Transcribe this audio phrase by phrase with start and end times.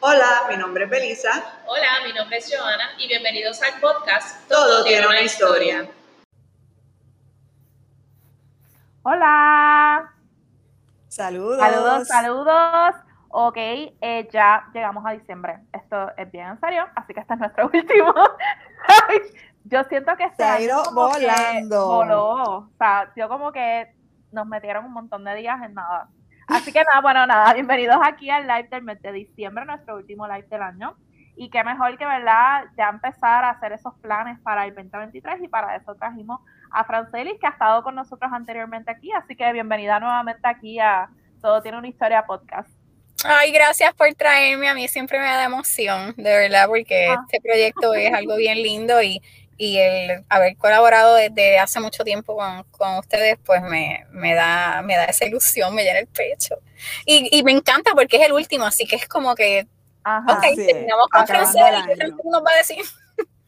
[0.00, 1.30] Hola, mi nombre es Belisa.
[1.66, 5.88] Hola, mi nombre es Joana y bienvenidos al podcast Todo, tiene una historia.
[9.02, 10.12] Hola.
[11.08, 11.58] Saludos.
[11.58, 12.94] Saludos, saludos.
[13.30, 15.58] Ok, eh, ya llegamos a diciembre.
[15.72, 18.14] Esto es bien en serio, así que este es nuestro último.
[19.64, 21.86] yo siento que Se ha ido volando.
[21.86, 22.32] voló.
[22.58, 23.92] O sea, yo como que
[24.30, 26.08] nos metieron un montón de días en nada.
[26.48, 30.26] Así que nada, bueno, nada, bienvenidos aquí al live del mes de diciembre, nuestro último
[30.26, 30.96] live del año.
[31.36, 35.48] Y qué mejor que, ¿verdad?, ya empezar a hacer esos planes para el 2023 y
[35.48, 39.12] para eso trajimos a Francelis, que ha estado con nosotros anteriormente aquí.
[39.12, 41.08] Así que bienvenida nuevamente aquí a
[41.40, 42.68] Todo Tiene una Historia Podcast.
[43.24, 44.68] Ay, gracias por traerme.
[44.68, 47.20] A mí siempre me da emoción, de verdad, porque Ah.
[47.30, 49.20] este proyecto es algo bien lindo y,
[49.58, 54.82] y el haber colaborado desde hace mucho tiempo con, con ustedes, pues me, me, da,
[54.82, 56.54] me da esa ilusión, me llena el pecho.
[57.04, 59.66] Y, y me encanta porque es el último, así que es como que,
[60.04, 60.32] Ajá.
[60.32, 61.96] ok, terminamos con acabando Francés, el ¿y qué año.
[61.96, 62.78] Francés nos va a decir?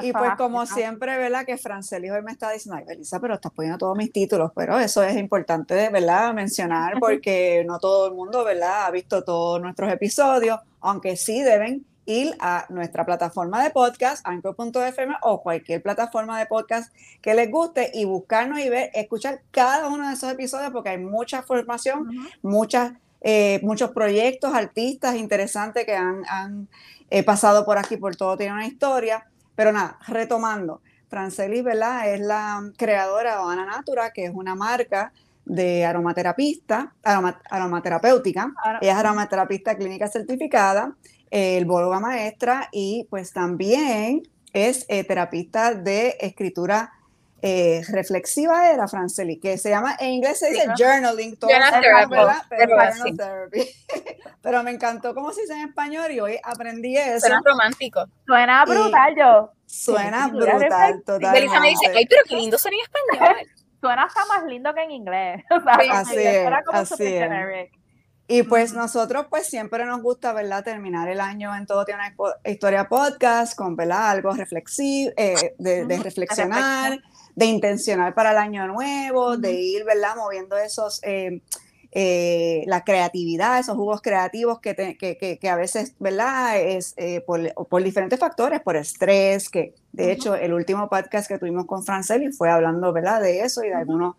[0.00, 0.74] Y pues como ajá.
[0.74, 1.44] siempre, ¿verdad?
[1.44, 4.78] Que Francelis hoy me está diciendo, ay, Belisa, pero estás poniendo todos mis títulos, pero
[4.78, 6.32] eso es importante, ¿verdad?
[6.32, 8.86] Mencionar porque no todo el mundo, ¿verdad?
[8.86, 15.14] Ha visto todos nuestros episodios, aunque sí deben ir a nuestra plataforma de podcast, anchor.fm
[15.22, 20.08] o cualquier plataforma de podcast que les guste y buscarnos y ver, escuchar cada uno
[20.08, 22.08] de esos episodios porque hay mucha formación
[22.42, 26.68] muchas, eh, muchos proyectos, artistas interesantes que han, han,
[27.10, 29.24] eh, pasado por aquí, por todo tiene una historia.
[29.54, 32.08] Pero nada, retomando, Francelis, ¿verdad?
[32.12, 35.12] Es la creadora de Ana Natura, que es una marca
[35.44, 38.52] de aromaterapista, aroma- aromaterapéutica.
[38.80, 40.94] Ella es aromaterapista clínica certificada,
[41.32, 46.92] eh, herbóloga maestra y pues también es eh, terapista de escritura
[47.44, 50.82] eh, reflexiva, era Franceli, que se llama, en inglés se dice Sí.
[50.84, 51.50] journaling, todo.
[51.50, 52.76] Pero, pero
[53.16, 53.68] therapy.
[54.42, 57.20] Pero me encantó cómo se dice en español y hoy aprendí eso.
[57.26, 58.04] Suena romántico.
[58.26, 59.50] Suena Y- brutal, yo.
[59.66, 61.40] Suena escritura brutal, totalmente.
[61.40, 63.36] Belisa me dice, ay, pero qué lindo suena en español.
[63.80, 65.44] Suena hasta más lindo que en inglés.
[65.50, 67.70] O sea, Sí, en así inglés es, suena como así es.
[68.28, 70.64] Y pues nosotros pues siempre nos gusta, ¿verdad?
[70.64, 74.10] Terminar el año en Todo Tiene una Historia Podcast con, ¿verdad?
[74.10, 77.02] Algo reflexivo, eh, de, de reflexionar,
[77.34, 80.16] de intencionar para el año nuevo, de ir, ¿verdad?
[80.16, 81.42] Moviendo esos, eh,
[81.94, 86.58] eh, la creatividad, esos jugos creativos que, te- que, que- que a veces, ¿verdad?
[86.58, 91.36] Es eh, por, por diferentes factores, por estrés, que de hecho el último podcast que
[91.38, 93.20] tuvimos con Franceli fue hablando, ¿verdad?
[93.20, 94.14] De eso y de algunos...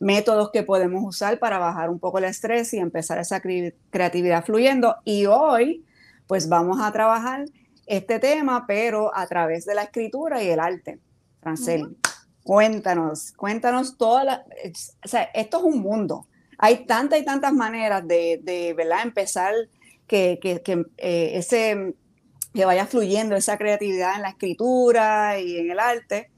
[0.00, 4.44] métodos que podemos usar para bajar un poco el estrés y empezar esa cre- creatividad
[4.44, 4.96] fluyendo.
[5.04, 5.84] Y hoy,
[6.26, 7.44] pues vamos a trabajar
[7.86, 10.98] este tema, pero a través de la escritura y el arte.
[11.40, 11.96] Franceli,
[12.42, 14.44] cuéntanos, cuéntanos toda la...
[15.04, 16.26] O sea, esto es un mundo.
[16.58, 19.02] Hay tantas y tantas maneras de, de ¿verdad?
[19.04, 19.54] Empezar
[20.06, 21.94] que, que, que, eh, ese,
[22.54, 26.30] que vaya fluyendo esa creatividad en la escritura y en el arte.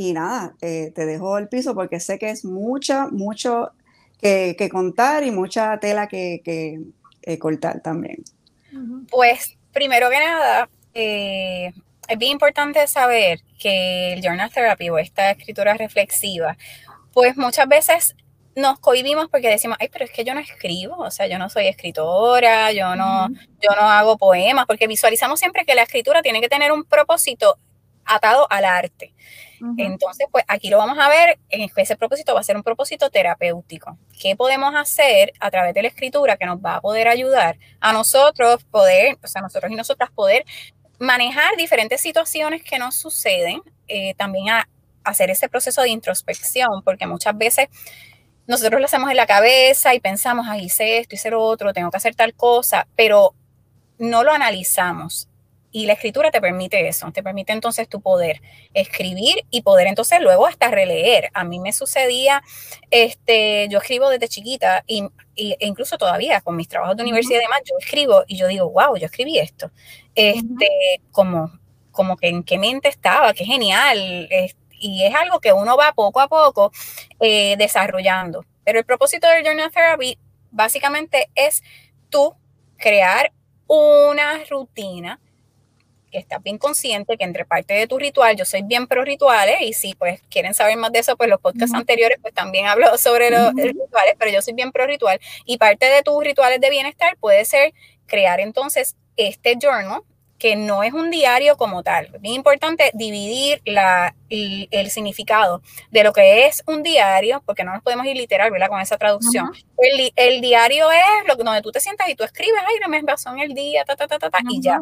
[0.00, 3.72] Y nada, eh, te dejo el piso porque sé que es mucha, mucho
[4.18, 6.80] que, que contar y mucha tela que, que,
[7.20, 8.24] eh, cortar también.
[9.10, 11.74] Pues, primero que nada, eh,
[12.08, 16.56] es bien importante saber que el journal therapy o esta escritura reflexiva,
[17.12, 18.16] pues muchas veces
[18.56, 21.50] nos cohibimos porque decimos, ay, pero es que yo no escribo, o sea, yo no
[21.50, 26.40] soy escritora, yo no, yo no hago poemas, porque visualizamos siempre que la escritura tiene
[26.40, 27.58] que tener un propósito
[28.06, 29.12] atado al arte.
[29.76, 33.10] Entonces, pues aquí lo vamos a ver, en ese propósito va a ser un propósito
[33.10, 33.98] terapéutico.
[34.18, 37.92] ¿Qué podemos hacer a través de la escritura que nos va a poder ayudar a
[37.92, 40.44] nosotros poder, o sea, nosotros y nosotras poder
[40.98, 44.68] manejar diferentes situaciones que nos suceden, eh, también a
[45.04, 47.68] hacer ese proceso de introspección, porque muchas veces
[48.46, 51.90] nosotros lo hacemos en la cabeza y pensamos, ay, hice esto, hice lo otro, tengo
[51.90, 53.34] que hacer tal cosa, pero
[53.98, 55.29] no lo analizamos.
[55.72, 58.42] Y la escritura te permite eso, te permite entonces tu poder
[58.74, 61.30] escribir y poder entonces luego hasta releer.
[61.32, 62.42] A mí me sucedía,
[62.90, 65.04] este, yo escribo desde chiquita y,
[65.36, 68.48] y- e incluso todavía con mis trabajos de universidad y demás, yo escribo y yo
[68.48, 69.70] digo, wow, yo escribí esto.
[70.14, 70.68] Este,
[71.12, 71.52] como,
[71.92, 74.26] como que en qué mente estaba, qué genial.
[74.30, 76.72] es- y es algo que uno va poco a poco
[77.20, 78.44] eh, desarrollando.
[78.64, 80.18] Pero el propósito del Journal Therapy
[80.50, 81.62] básicamente es
[82.08, 82.34] tú
[82.78, 83.30] crear
[83.66, 85.20] una rutina
[86.10, 89.56] que estás bien consciente que entre parte de tu ritual, yo soy bien pro rituales
[89.60, 92.96] y si pues quieren saber más de eso, pues los podcasts anteriores pues también hablo
[92.98, 96.70] sobre los rituales, pero yo soy bien pro ritual y parte de tus rituales de
[96.70, 97.72] bienestar puede ser
[98.06, 100.02] crear entonces este journal
[100.40, 102.06] que no es un diario como tal.
[102.14, 105.60] Es bien importante dividir la, el, significado
[105.90, 108.68] de lo que es un diario, porque no nos podemos ir literal, ¿verdad?
[108.68, 109.52] Con esa traducción.
[110.16, 113.30] el, diario es lo donde tú te sientas y tú escribes, ay, no me pasó
[113.32, 114.80] en el día, ta, ta, ta, ta, ta y ya.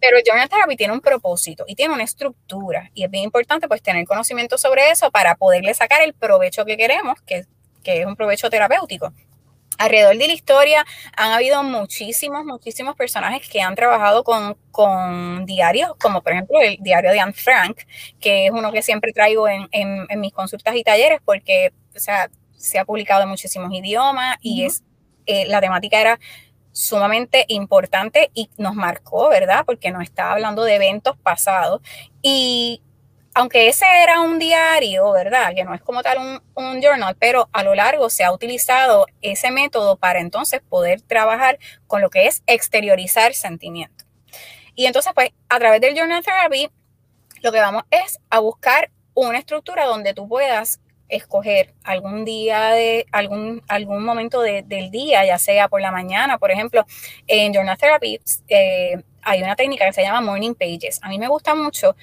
[0.00, 3.66] Pero el Journal Therapy tiene un propósito y tiene una estructura y es bien importante
[3.66, 7.46] pues tener conocimiento sobre eso para poderle sacar el provecho que queremos, que,
[7.82, 9.12] que es un provecho terapéutico.
[9.78, 10.84] Alrededor de la historia
[11.16, 16.76] han habido muchísimos, muchísimos personajes que han trabajado con, con diarios, como por ejemplo el
[16.80, 17.82] diario de Anne Frank,
[18.20, 22.30] que es uno que siempre traigo en, en, mis consultas y talleres porque o sea,
[22.56, 24.82] se ha publicado en muchísimos idiomas y es,
[25.26, 26.18] eh, la temática era
[26.72, 29.64] sumamente importante y nos marcó, ¿verdad?
[29.66, 31.82] Porque nos estaba hablando de eventos pasados
[32.22, 32.82] y
[33.34, 35.54] aunque ese era un diario, ¿verdad?
[35.54, 39.50] Que no es como tal un, journal, pero a lo largo se ha utilizado ese
[39.50, 44.06] método para entonces poder trabajar con lo que es exteriorizar sentimientos.
[44.74, 46.70] Y entonces, pues, a través del Journal Therapy,
[47.42, 53.06] lo que vamos es a buscar una estructura donde tú puedas escoger algún día de
[53.12, 56.86] algún, algún momento del día, ya sea por la mañana, por ejemplo,
[57.26, 58.18] en Journal Therapy
[58.48, 61.00] eh, hay una técnica que se llama Morning Pages.
[61.02, 61.94] A mí me gusta mucho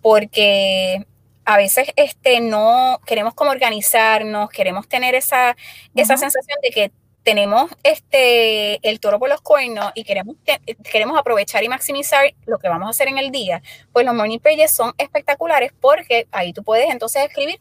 [0.00, 1.06] porque
[1.44, 5.56] a veces este, no queremos como organizarnos, queremos tener esa,
[5.94, 6.92] esa sensación de que
[7.22, 10.36] tenemos este, el toro por los cuernos y queremos,
[10.90, 13.62] queremos aprovechar y maximizar lo que vamos a hacer en el día,
[13.92, 17.60] pues los morning pages son espectaculares porque ahí tú puedes entonces escribir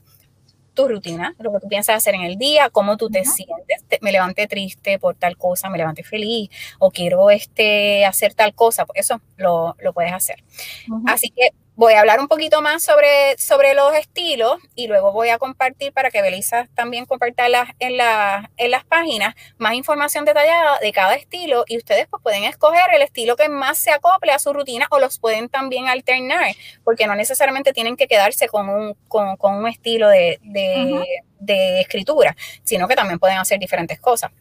[0.74, 4.14] tu rutina, lo que tú piensas hacer en el día, cómo tú te sientes, me
[4.14, 9.02] levanté triste por tal cosa, me levanté feliz o quiero este, hacer tal cosa, pues
[9.02, 10.42] eso lo, lo puedes hacer.
[11.06, 15.30] Así que Voy a hablar un poquito más sobre, sobre los estilos y luego voy
[15.30, 17.98] a compartir para que Belisa también comparta en,
[18.58, 23.02] en las páginas más información detallada de cada estilo y ustedes pues pueden escoger el
[23.02, 26.52] estilo que más se acople a su rutina o los pueden también alternar
[26.84, 32.90] porque no necesariamente tienen que quedarse con un, con, un estilo de, de escritura, sino
[32.90, 34.32] que también pueden hacer diferentes cosas.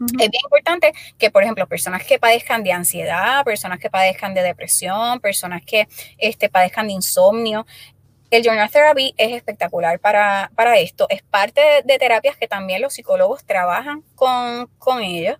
[0.00, 4.42] Es bien importante que, por ejemplo, personas que padezcan de ansiedad, personas que padezcan de
[4.42, 7.66] depresión, personas que este, padezcan de insomnio,
[8.30, 11.06] el Journal Therapy es espectacular para, esto.
[11.08, 15.38] Es parte de, terapias que también los psicólogos trabajan con, con ellos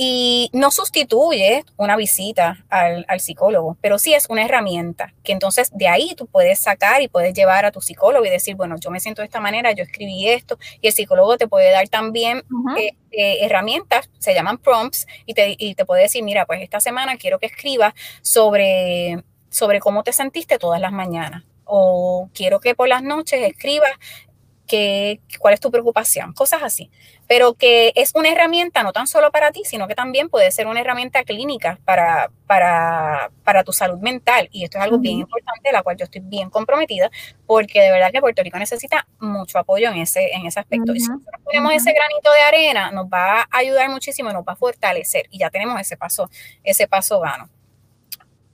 [0.00, 5.88] y no sustituye una visita al, psicólogo, pero sí es una herramienta que entonces de
[5.88, 9.00] ahí tú puedes sacar y puedes llevar a tu psicólogo y decir, bueno, yo me
[9.00, 12.44] siento de esta manera, yo escribí esto, y el psicólogo te puede dar también
[12.78, 16.78] eh, eh, herramientas, se llaman prompts, y te, y te puede decir, mira, pues esta
[16.78, 17.92] semana quiero que escribas
[18.22, 23.90] sobre, sobre cómo te sentiste todas las mañanas o quiero que por las noches escribas
[24.68, 26.90] que, cuál es tu preocupación, cosas así.
[27.26, 30.68] Pero que es una herramienta no tan solo para ti, sino que también puede ser
[30.68, 34.48] una herramienta clínica para, para, para tu salud mental.
[34.52, 37.10] Y esto es algo bien importante, de la cual yo estoy bien comprometida,
[37.46, 40.94] porque de verdad que Puerto Rico necesita mucho apoyo en ese, en ese aspecto.
[40.94, 44.52] Y si nosotros ponemos ese granito de arena, nos va a ayudar muchísimo, nos va
[44.52, 45.26] a fortalecer.
[45.30, 46.30] Y ya tenemos ese paso,
[46.62, 47.48] ese paso gano.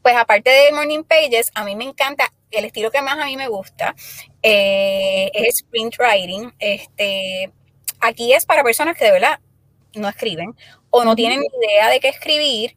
[0.02, 3.36] Pues aparte de Morning Pages, a mí me encanta el estilo que más a mí
[3.36, 3.94] me gusta
[4.42, 6.52] eh, es sprint writing.
[6.58, 7.52] Este,
[8.00, 9.40] aquí es para personas que de verdad
[9.94, 10.54] no escriben
[10.90, 12.76] o no tienen idea de qué escribir.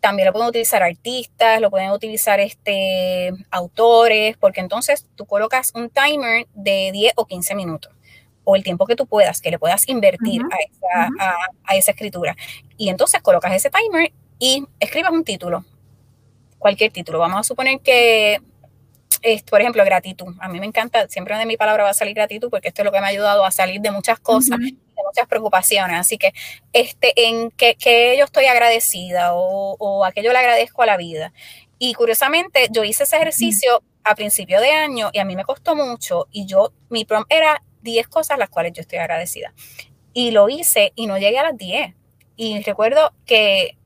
[0.00, 5.88] También lo pueden utilizar artistas, lo pueden utilizar este, autores, porque entonces tú colocas un
[5.88, 7.90] timer de 10 o 15 minutos
[8.44, 11.10] o el tiempo que tú puedas, que le puedas invertir a, esa,
[11.64, 12.36] a, esa, escritura.
[12.76, 15.64] Y entonces colocas ese timer y escribas un título,
[16.58, 17.18] cualquier título.
[17.18, 18.40] Vamos a suponer que
[19.50, 20.34] por ejemplo, gratitud.
[20.40, 22.86] A mí me encanta, siempre de mi palabra va a salir gratitud porque esto es
[22.86, 25.98] lo que me ha ayudado a salir de muchas cosas, de muchas preocupaciones.
[25.98, 26.32] Así que,
[26.72, 31.32] este, en que, que yo estoy agradecida o, o aquello le agradezco a la vida.
[31.78, 35.74] Y curiosamente, yo hice ese ejercicio a principio de año y a mí me costó
[35.74, 39.52] mucho y yo, mi prom era 10 cosas las cuales yo estoy agradecida.
[40.12, 41.94] Y lo hice y no llegué a las 10.
[42.36, 43.76] Y recuerdo que,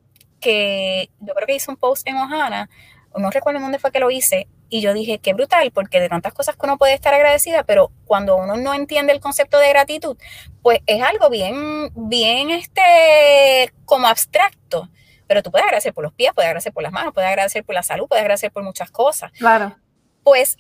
[0.40, 2.68] que yo creo que hice un post en Ojana,
[3.16, 6.34] no recuerdo dónde fue que lo hice, y yo dije, qué brutal, porque de tantas
[6.34, 10.16] cosas que uno puede estar agradecida, pero cuando uno no entiende el concepto de gratitud,
[10.62, 14.88] pues es algo bien, bien, este, como abstracto.
[15.26, 17.75] Pero tú puedes agradecer por los pies, puedes agradecer por las manos, puedes agradecer por
[17.75, 19.30] la salud, puedes agradecer por muchas cosas.
[19.32, 19.76] Claro.
[20.22, 20.56] Pues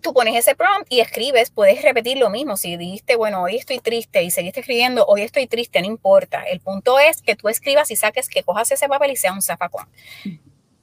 [0.00, 2.56] tú pones ese prompt y escribes, puedes repetir lo mismo.
[2.56, 6.42] Si dijiste, bueno, hoy estoy triste y seguiste escribiendo, hoy estoy triste, no importa.
[6.42, 9.42] El punto es que tú escribas y saques, que cojas ese papel y sea un
[9.42, 9.88] zafacón.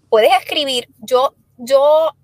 [0.10, 2.16] Puedes escribir, yo yo,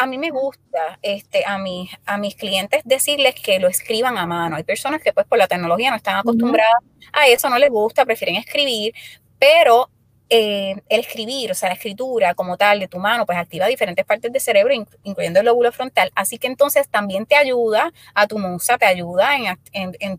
[0.00, 4.24] a mí me gusta este, a, mis, a mis clientes decirles que lo escriban a
[4.24, 4.56] mano.
[4.56, 8.06] Hay personas que pues por la tecnología no están acostumbradas a eso, no les gusta,
[8.06, 8.94] prefieren escribir,
[9.38, 9.90] pero
[10.30, 14.06] eh, el escribir, o sea, la escritura como tal de tu mano, pues activa diferentes
[14.06, 16.10] partes del cerebro, incluyendo el lóbulo frontal.
[16.14, 20.18] Así que entonces también te ayuda a tu musa, te ayuda en,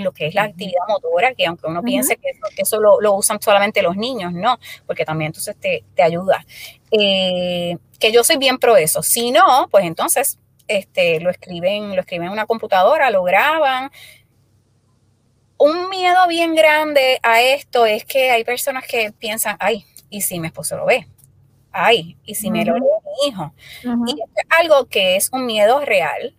[0.00, 3.82] lo que es la actividad motora, que aunque uno piense que eso, lo, usan solamente
[3.82, 6.44] los niños, no, porque también entonces te, ayuda.
[6.90, 9.02] Eh, que yo soy bien pro eso.
[9.02, 10.38] Si no, pues entonces
[10.68, 13.90] este, lo escriben, lo escriben en una computadora, lo graban,
[15.62, 20.40] un miedo bien grande a esto es que hay personas que piensan, ay, ¿y si
[20.40, 21.06] mi esposo lo ve?
[21.70, 23.54] Ay, ¿y si me lo ve mi hijo?
[24.06, 26.36] Y es algo que es un miedo real,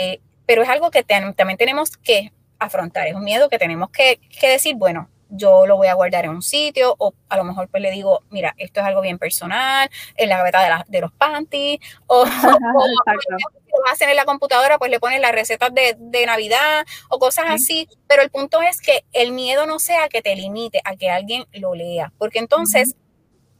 [0.00, 4.20] eh, pero es algo que también tenemos que afrontar, es un miedo que tenemos que,
[4.40, 7.82] decir, bueno, yo lo voy a guardar en un sitio o a lo mejor pues
[7.82, 12.24] le digo, mira, esto es algo bien personal, en la gaveta de, los panties o,
[13.72, 17.88] lo hacen en la computadora, pues le ponen las recetas de, Navidad o cosas así,
[18.06, 21.46] pero el punto es que el miedo no sea que te limite a que alguien
[21.52, 22.94] lo lea, porque entonces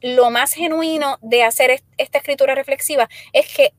[0.01, 3.73] lo más genuino de hacer esta escritura reflexiva es que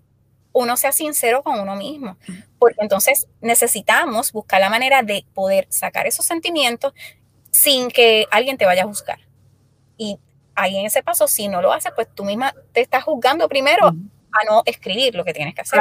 [0.54, 2.18] uno sea sincero con uno mismo,
[2.60, 6.94] porque entonces necesitamos buscar la manera de poder sacar esos sentimientos
[7.52, 9.20] sin que alguien te vaya a juzgar.
[9.98, 10.18] Y
[10.56, 13.88] ahí en ese paso, si no lo haces, pues tú misma te estás juzgando primero
[13.88, 15.80] a no escribir lo que tienes que hacer.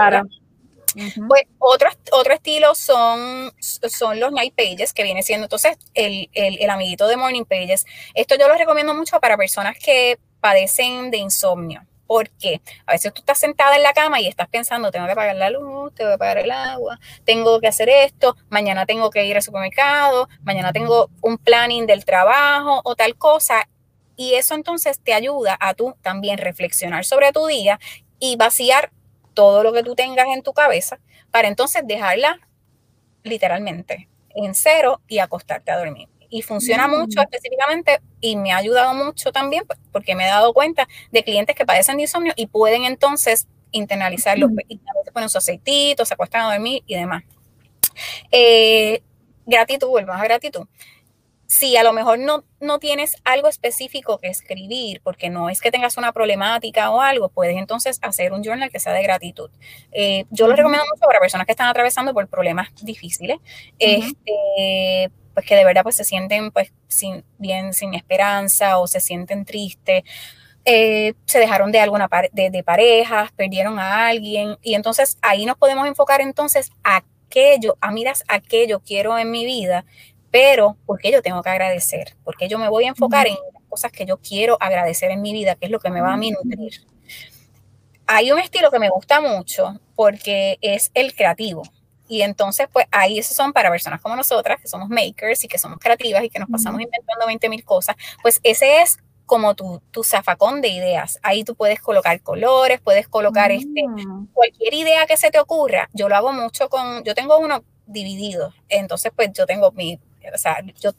[1.26, 6.68] Pues otro, otro estilo son, son los night pages, que viene siendo entonces el, el,
[6.68, 7.86] amiguito de morning pages.
[8.14, 11.82] Esto yo lo recomiendo mucho para personas que padecen de insomnio.
[12.12, 15.35] Porque a veces tú estás sentada en la cama y estás pensando, tengo que pagar
[15.35, 19.35] la luz, tengo que pagar el agua, tengo que hacer esto, mañana tengo que ir
[19.35, 23.66] al supermercado, mañana tengo un planning del trabajo o tal cosa.
[24.14, 27.81] Y eso entonces te ayuda a tú también reflexionar sobre tu día
[28.19, 28.92] y vaciar
[29.33, 30.99] todo lo que tú tengas en tu cabeza
[31.31, 32.40] para entonces dejarla
[33.23, 36.12] literalmente en cero y acostarte a dormir.
[36.32, 36.98] Y funciona mm.
[36.98, 41.22] mucho específicamente y me ha ayudado mucho también pues, porque me he dado cuenta de
[41.22, 44.58] clientes que padecen de insomnio y pueden entonces internalizarlo mm.
[44.68, 47.22] y a ponen su aceitito, se acuestan a dormir y demás.
[48.30, 49.02] Eh,
[49.46, 50.66] gratitud, volvemos a gratitud
[51.52, 55.70] si a lo mejor no, no tienes algo específico que escribir, porque no es que
[55.70, 59.50] tengas una problemática o algo, puedes entonces hacer un journal que sea de gratitud.
[59.90, 63.36] Eh, yo lo recomiendo mucho para personas que están atravesando por problemas difíciles,
[63.78, 69.00] este, pues que de verdad pues se sienten pues sin, bien sin esperanza o se
[69.00, 70.02] sienten tristes.
[70.64, 75.56] Eh, se dejaron de alguna de, de parejas, perdieron a alguien y entonces ahí nos
[75.56, 79.84] podemos enfocar entonces a aquello, a miras aquello quiero en mi vida
[80.32, 83.92] pero porque yo tengo que agradecer, porque yo me voy a enfocar en las cosas
[83.92, 86.86] que yo quiero agradecer en mi vida, que es lo que me va a nutrir.
[88.06, 91.62] Hay un estilo que me gusta mucho porque es el creativo.
[92.12, 95.57] Y entonces, pues ahí esos son para personas como nosotras, que somos makers y que
[95.57, 97.97] somos creativas y que nos pasamos inventando 20 mil cosas.
[98.21, 101.19] Pues ese es como tu, tu zafacón de ideas.
[101.23, 104.26] Ahí tú puedes colocar colores, puedes colocar este, mm.
[104.35, 105.88] cualquier idea que se te ocurra.
[105.95, 108.52] Yo lo hago mucho con, yo tengo uno dividido.
[108.69, 109.99] Entonces, pues yo tengo mi
[110.35, 110.90] o sea, yo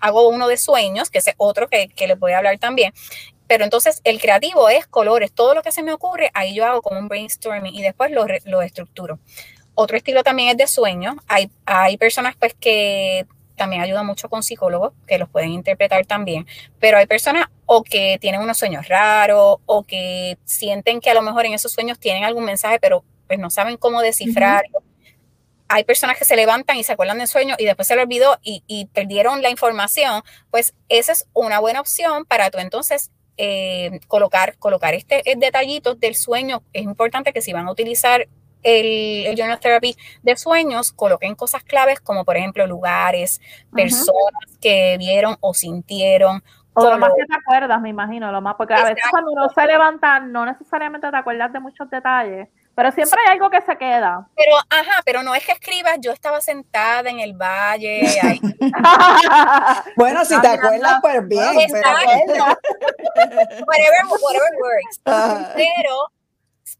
[0.00, 2.94] hago uno de sueños, que es otro que, que les voy a hablar también,
[3.46, 6.80] pero entonces el creativo es colores, todo lo que se me ocurre, ahí yo hago
[6.80, 9.18] como un brainstorming y después lo, lo estructuro.
[9.74, 11.16] Otro estilo también es de sueño.
[11.28, 13.26] Hay, hay personas pues que
[13.56, 16.46] también ayudan mucho con psicólogos que los pueden interpretar también,
[16.80, 21.22] pero hay personas o que tienen unos sueños raros o que sienten que a lo
[21.22, 24.82] mejor en esos sueños tienen algún mensaje, pero pues no saben cómo descifrarlo
[25.72, 28.38] hay personas que se levantan y se acuerdan del sueño y después se lo olvidó
[28.42, 34.58] y, perdieron la información, pues esa es una buena opción para tú entonces eh, colocar,
[34.58, 36.62] colocar este eh, detallito del sueño.
[36.74, 38.28] Es importante que si van a utilizar
[38.62, 43.40] el, el, Journal Therapy de sueños, coloquen cosas claves como por ejemplo lugares,
[43.72, 46.42] personas que vieron o sintieron.
[46.74, 49.48] O lo más que te acuerdas, me imagino, lo más, porque a veces cuando uno
[49.50, 53.76] se levanta no necesariamente te acuerdas de muchos detalles, pero siempre hay algo que se
[53.76, 54.26] queda.
[54.34, 58.00] Pero, ajá, pero no es que escribas, yo estaba sentada en el valle.
[59.96, 61.54] bueno, si te acuerdas, pues bien.
[61.70, 61.90] Pero...
[63.66, 65.00] whatever, whatever works.
[65.54, 66.10] Pero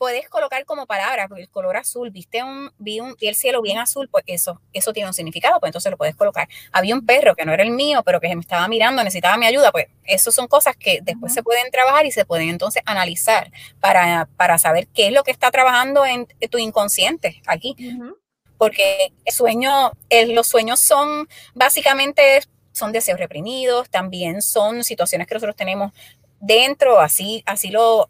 [0.03, 4.09] puedes colocar como palabra el color azul, viste un, vi, un, el cielo bien azul,
[4.09, 6.49] pues eso, eso tiene un significado, pues entonces lo puedes colocar.
[6.73, 9.47] Había un perro que no era el mío, pero que me estaba mirando, necesitaba mi
[9.47, 13.53] ayuda, pues eso son cosas que después se pueden trabajar y se pueden entonces analizar
[13.79, 17.77] para, para saber qué es lo que está trabajando en tu inconsciente aquí.
[18.59, 19.93] Porque el sueño,
[20.31, 22.41] los sueños son básicamente
[22.73, 25.93] son deseos reprimidos, también son situaciones que nosotros tenemos
[26.41, 28.09] dentro, así, así lo,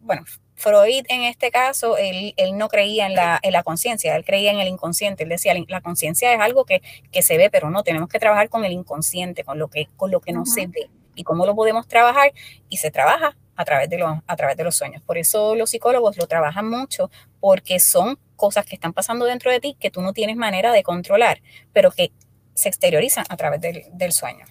[0.00, 0.24] bueno,
[0.58, 4.58] Freud en este caso, él, no creía en la, en la conciencia, él creía en
[4.58, 5.22] el inconsciente.
[5.22, 6.82] Él decía, la conciencia es algo que,
[7.22, 10.20] se ve, pero no, tenemos que trabajar con el inconsciente, con lo que, con lo
[10.20, 12.32] que no se ve, y cómo lo podemos trabajar
[12.68, 15.02] y se trabaja a través de los, a través de los sueños.
[15.02, 19.60] Por eso los psicólogos lo trabajan mucho porque son cosas que están pasando dentro de
[19.60, 21.40] ti que tú no tienes manera de controlar,
[21.72, 22.12] pero que
[22.54, 24.44] se exteriorizan a través del, del sueño.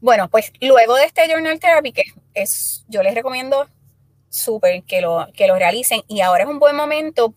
[0.00, 2.02] Bueno, pues luego de este Journal Therapy, que
[2.34, 3.68] es, yo les recomiendo
[4.32, 7.34] súper que lo, que lo realicen y ahora es un buen momento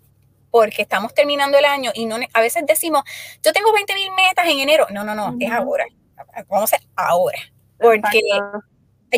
[0.49, 3.03] porque estamos terminando el año y no, a veces decimos,
[3.43, 4.87] yo tengo 20 mil metas en enero.
[4.89, 5.85] No, no, no, es ahora.
[6.47, 7.39] Vamos a hacer ahora.
[7.77, 8.21] Porque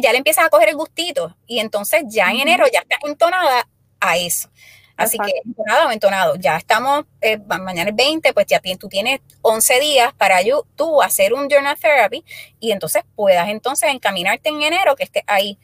[0.01, 3.67] ya le empiezas a coger el gustito y entonces ya en enero ya estás entonada
[4.00, 4.50] a eso.
[4.96, 9.19] Así que entonado o entonado, ya estamos, eh, mañana es 20, pues ya tú tienes
[9.43, 12.25] 11 días para yo, tú hacer un journal therapy
[12.60, 15.60] y entonces puedas entonces encaminarte en enero que estés ahí.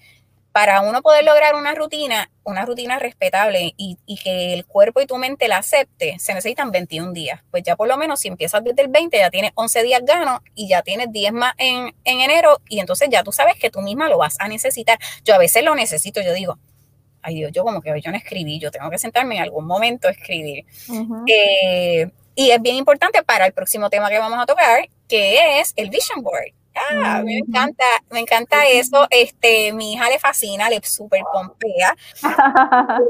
[0.53, 5.05] Para uno poder lograr una rutina, una rutina respetable y, y, que el cuerpo y
[5.05, 7.41] tu mente la acepte, se necesitan 21 días.
[7.51, 10.41] Pues ya por lo menos si empiezas desde el 20, ya tienes 11 días gano
[10.53, 13.81] y ya tienes 10 más en, en enero y entonces ya tú sabes que tú
[13.81, 14.99] misma lo vas a necesitar.
[15.25, 16.57] Yo a veces lo necesito, yo digo,
[17.23, 20.07] ay Dios, yo como que yo no escribí, yo tengo que sentarme en algún momento
[20.07, 20.65] a escribir.
[21.27, 25.73] Eh, y es bien importante para el próximo tema que vamos a tocar, que es
[25.75, 26.53] el vision board.
[26.75, 29.07] Ah, me encanta, me encanta eso.
[29.09, 31.95] Este, mi hija le fascina, le super pompea.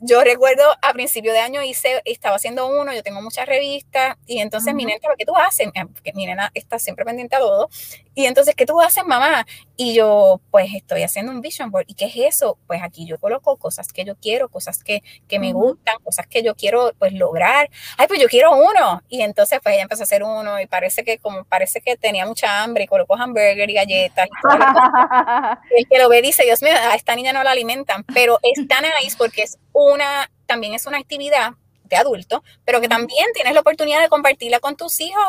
[0.00, 4.40] yo, recuerdo a principio de año hice, estaba haciendo uno, yo tengo muchas revistas, y
[4.40, 5.68] entonces mi nena, ¿qué tú haces?
[5.92, 7.68] Porque mi nena está siempre pendiente a todo.
[8.14, 9.46] Y entonces, ¿qué tú haces, mamá?
[9.76, 11.84] Y yo, pues estoy haciendo un vision board.
[11.88, 12.58] ¿Y qué es eso?
[12.66, 16.42] Pues aquí yo coloco cosas que yo quiero, cosas que, que me gustan, cosas que
[16.42, 17.70] yo quiero pues lograr.
[17.96, 19.02] Ay, pues yo quiero uno.
[19.08, 22.26] Y entonces pues ella empezó a hacer uno y parece que como parece que tenía
[22.26, 24.28] mucha hambre y colocó hamburger y galletas.
[24.28, 28.04] Y el que lo ve dice, Dios mío, a esta niña no la alimentan.
[28.12, 31.52] Pero es tan nice porque es una, también es una actividad
[31.84, 35.22] de adulto, pero que también tienes la oportunidad de compartirla con tus hijos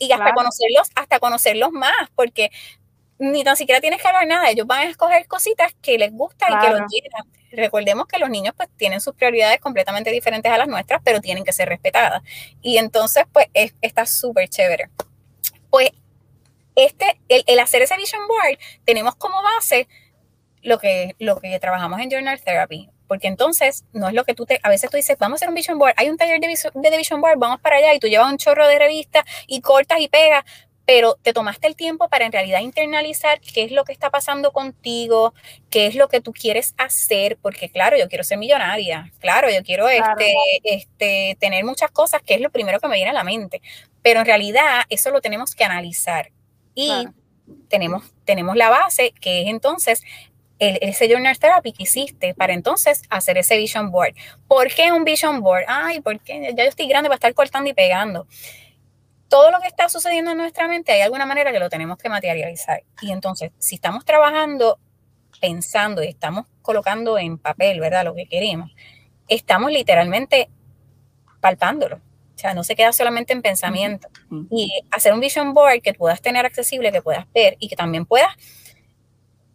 [0.00, 2.50] y hasta conocerlos, hasta conocerlos más, porque
[3.18, 6.46] ni tan siquiera tienes que hablar nada, ellos van a escoger cositas que les gusta
[6.48, 7.24] y que los quieran.
[7.50, 11.44] Recordemos que los niños pues tienen sus prioridades completamente diferentes a las nuestras, pero tienen
[11.44, 12.22] que ser respetadas.
[12.62, 13.46] Y entonces pues
[13.80, 14.90] está súper chévere.
[15.70, 15.90] Pues
[16.78, 19.88] este, el, el, hacer ese vision board, tenemos como base
[20.62, 22.88] lo que, lo que trabajamos en Journal Therapy.
[23.08, 25.48] Porque entonces no es lo que tú te, a veces tú dices, vamos a hacer
[25.48, 28.06] un vision board, hay un taller de, de vision board, vamos para allá y tú
[28.06, 30.44] llevas un chorro de revistas y cortas y pegas,
[30.84, 34.52] pero te tomaste el tiempo para en realidad internalizar qué es lo que está pasando
[34.52, 35.34] contigo,
[35.70, 39.62] qué es lo que tú quieres hacer, porque claro, yo quiero ser millonaria, claro, yo
[39.62, 43.24] quiero Este, este, tener muchas cosas, que es lo primero que me viene a la
[43.24, 43.62] mente,
[44.02, 46.30] pero en realidad eso lo tenemos que analizar
[46.80, 47.08] y
[47.68, 50.02] tenemos, tenemos la base, que es entonces
[50.60, 54.14] el, ese journal therapy que hiciste para entonces hacer ese vision board.
[54.46, 55.64] ¿Por qué un vision board?
[55.66, 58.28] Ay, porque ya yo estoy grande para estar cortando y pegando.
[59.28, 62.08] Todo lo que está sucediendo en nuestra mente hay alguna manera que lo tenemos que
[62.08, 62.84] materializar.
[63.02, 64.78] Y entonces, si estamos trabajando,
[65.40, 68.04] pensando y estamos colocando en papel, ¿verdad?
[68.04, 68.70] Lo que queremos,
[69.26, 70.48] estamos literalmente
[71.40, 72.00] palpándolo.
[72.38, 74.08] O sea, no se queda solamente en pensamiento.
[74.48, 78.06] Y hacer un vision board que puedas tener accesible, que puedas ver y que también
[78.06, 78.28] puedas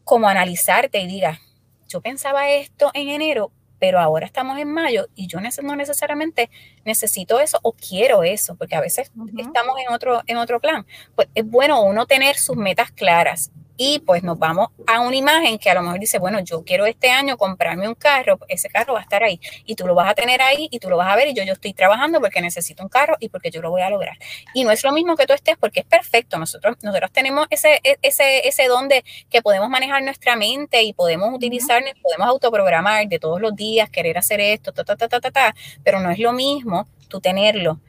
[0.03, 1.39] como analizarte y digas,
[1.87, 6.49] yo pensaba esto en enero, pero ahora estamos en mayo y yo no necesariamente
[6.83, 10.85] necesito eso o quiero eso, porque a veces estamos en otro, en otro plan.
[11.15, 15.57] Pues es bueno uno tener sus metas claras y pues nos vamos a una imagen
[15.57, 18.93] que a lo mejor dice, bueno, yo quiero este año comprarme un carro, ese carro
[18.93, 21.11] va a estar ahí y tú lo vas a tener ahí y tú lo vas
[21.11, 23.71] a ver y yo, yo estoy trabajando porque necesito un carro y porque yo lo
[23.71, 24.17] voy a lograr.
[24.53, 27.79] Y no es lo mismo que tú estés porque es perfecto, nosotros, nosotros tenemos ese,
[27.83, 33.07] e, ese, ese don de que podemos manejar nuestra mente y podemos utilizar, podemos autoprogramar
[33.07, 36.11] de todos los días, querer hacer esto, ta, ta, ta, ta, ta, ta, pero no
[36.11, 37.79] es lo mismo tú tenerlo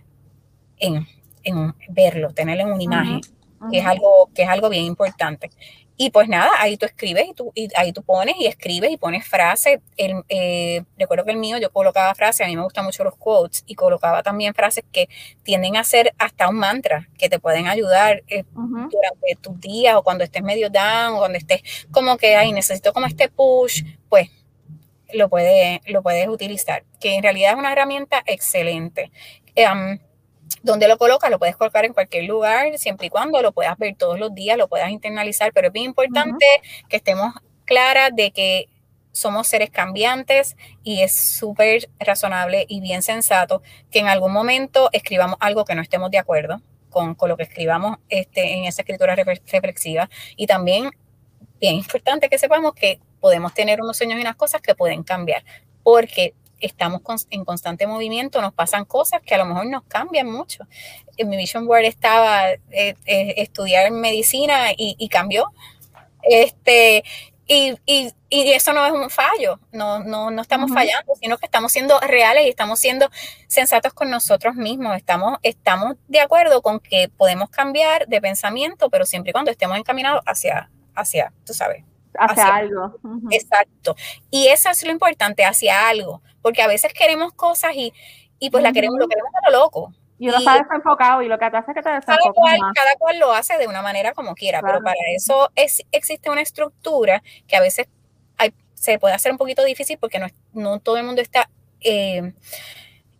[0.78, 1.06] en,
[1.42, 3.20] en verlo, tenerlo en una imagen
[3.70, 5.50] que es algo, que es algo bien importante.
[5.96, 8.96] Y pues nada, ahí tú escribes y, tú, y ahí tú pones y escribes y
[8.96, 9.78] pones frases.
[9.96, 13.16] El, eh, recuerdo que el mío yo colocaba frases, a mí me gustan mucho los
[13.16, 15.08] quotes y colocaba también frases que
[15.44, 20.02] tienden a ser hasta un mantra, que te pueden ayudar eh, durante tus días o
[20.02, 24.30] cuando estés medio down o cuando estés como que, ay, necesito como este push, pues
[25.12, 29.12] lo, puede, lo puedes utilizar, que en realidad es una herramienta excelente.
[29.56, 29.98] Um,
[30.62, 33.96] donde lo colocas, lo puedes colocar en cualquier lugar, siempre y cuando lo puedas ver
[33.96, 36.46] todos los días, lo puedas internalizar, pero es bien importante
[36.88, 38.68] que estemos claras de que
[39.12, 45.36] somos seres cambiantes y es súper razonable y bien sensato que en algún momento escribamos
[45.40, 49.14] algo que no estemos de acuerdo con, con lo que escribamos este, en esa escritura
[49.14, 50.10] reflexiva.
[50.36, 50.90] Y también
[51.60, 55.44] bien importante que sepamos que podemos tener unos sueños y unas cosas que pueden cambiar
[55.84, 60.66] porque estamos en constante movimiento, nos pasan cosas que a lo mejor nos cambian mucho.
[61.16, 65.52] En mi vision board estaba eh, eh, estudiar medicina y, cambió.
[66.22, 67.04] Este,
[67.46, 71.44] y, y, y, eso no es un fallo, no, no, no estamos fallando, sino que
[71.44, 73.10] estamos siendo reales y estamos siendo
[73.46, 74.96] sensatos con nosotros mismos.
[74.96, 79.76] Estamos, estamos de acuerdo con que podemos cambiar de pensamiento, pero siempre y cuando estemos
[79.76, 81.84] encaminados hacia, hacia, tú sabes.
[82.18, 82.98] Hacia, algo.
[83.30, 83.96] Exacto.
[84.30, 87.94] Y eso es lo importante, hacia algo, porque a veces queremos cosas y,
[88.38, 89.94] y pues la queremos, lo queremos a lo loco.
[90.18, 92.60] Y uno está desenfocado y lo que te hace es que te desenfocas cada cual,
[92.74, 96.42] cada cual lo hace de una manera como quiera, pero para eso es, existe una
[96.42, 97.88] estructura que a veces
[98.36, 101.48] hay, se puede hacer un poquito difícil porque no, no todo el mundo está
[101.80, 102.34] eh,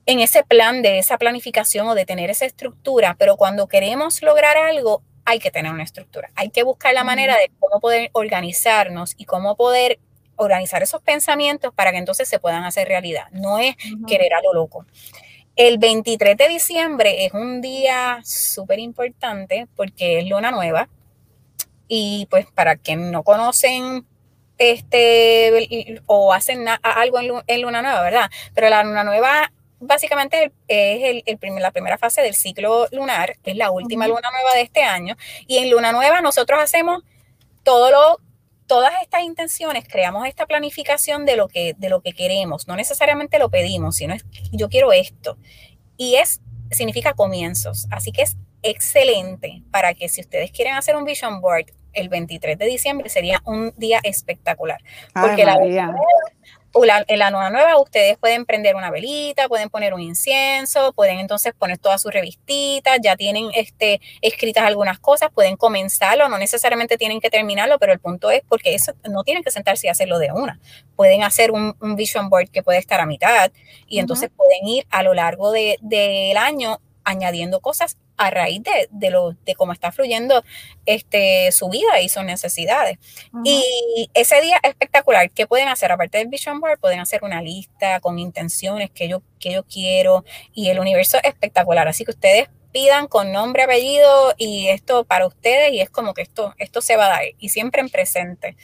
[0.05, 4.59] en ese plan de esa planificación o de tener esa estructura, pero cuando queremos lograr
[4.59, 9.15] algo hay que tener una estructura, hay que buscar la manera de cómo poder organizarnos
[9.17, 9.99] y cómo poder
[10.37, 13.25] organizar esos pensamientos para que entonces se puedan hacer realidad.
[13.33, 14.87] No es querer a lo loco.
[15.57, 20.89] El 23 de diciembre es un día súper importante porque es luna nueva.
[21.87, 24.07] Y pues para quien no conocen
[24.59, 28.31] este o hacen algo en, luna nueva, ¿verdad?
[28.55, 33.57] Pero la luna nueva básicamente es el, la primera fase del ciclo lunar, que es
[33.57, 35.17] la última luna nueva de este año.
[35.47, 37.05] Y en luna nueva nosotros hacemos
[37.63, 38.21] todo lo
[38.67, 42.67] todas estas intenciones, creamos esta planificación de lo que, de lo que queremos.
[42.69, 45.37] No necesariamente lo pedimos, sino es yo quiero esto.
[45.97, 47.87] Y es, significa comienzos.
[47.91, 52.59] Así que es excelente para que si ustedes quieren hacer un vision board el 23
[52.59, 54.81] de diciembre sería un día espectacular.
[55.13, 55.59] Porque la,
[56.83, 61.21] la, en la nueva nueva ustedes pueden prender una velita, pueden poner un incienso, pueden
[61.21, 66.99] entonces poner todas sus revistitas, ya tienen este, escritas algunas cosas, pueden comenzarlo, no necesariamente
[66.99, 70.19] tienen que terminarlo, pero el punto es porque eso no tienen que sentarse y hacerlo
[70.19, 70.59] de una.
[70.97, 73.53] Pueden hacer un, vision board que puede estar a mitad
[73.87, 78.89] y entonces pueden ir a lo largo del de, año añadiendo cosas a raíz de,
[78.91, 80.45] de, lo, de cómo está fluyendo
[80.87, 82.99] este, su vida y sus necesidades.
[83.45, 85.93] Y ese día espectacular, ¿qué pueden hacer?
[85.93, 90.25] Aparte del Vision Board, pueden hacer una lista con intenciones que yo, que yo quiero
[90.53, 91.89] y el universo es espectacular.
[91.89, 96.23] Así que ustedes pidan con nombre, apellido y esto para ustedes y es como que
[96.23, 98.57] esto, esto se va a dar y siempre en presente.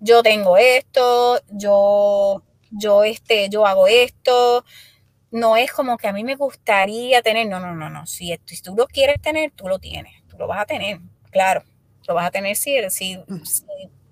[0.00, 4.64] Yo tengo esto, yo, yo, este, yo hago esto,
[5.30, 8.62] no es como que a mí me gustaría tener, no, no, no, no, si, si
[8.62, 11.62] tú lo quieres tener, tú lo tienes, tú lo vas a tener, claro,
[12.06, 13.18] lo vas a tener si, si,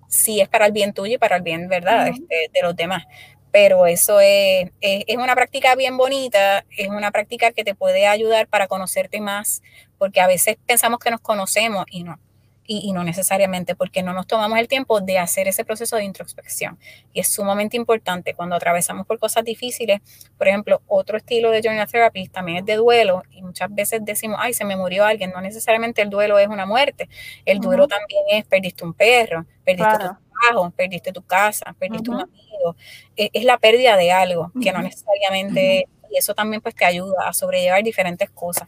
[0.07, 3.05] si, es para el bien tuyo y para el bien, ¿verdad?, este, de los demás.
[3.51, 8.05] Pero eso es, es, es, una práctica bien bonita, es una práctica que te puede
[8.05, 9.63] ayudar para conocerte más,
[9.97, 12.19] porque a veces pensamos que nos conocemos y no
[12.67, 16.77] y, no necesariamente porque no nos tomamos el tiempo de hacer ese proceso de introspección.
[17.13, 20.01] Y es sumamente importante cuando atravesamos por cosas difíciles.
[20.37, 24.37] Por ejemplo, otro estilo de Journal Therapy también es de duelo y muchas veces decimos,
[24.41, 25.31] ay, se me murió alguien.
[25.31, 27.09] No necesariamente el duelo es una muerte.
[27.45, 32.21] El duelo también es, perdiste un perro, perdiste tu trabajo, perdiste tu casa, perdiste un
[32.21, 32.75] amigo.
[33.15, 37.27] Es, es, la pérdida de algo que no necesariamente, y eso también pues te ayuda
[37.27, 38.67] a sobrellevar diferentes cosas